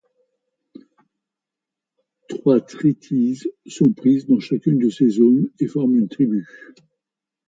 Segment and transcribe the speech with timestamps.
[2.27, 6.47] Trois trittyes sont prises dans chacune de ces zones et forment une tribu.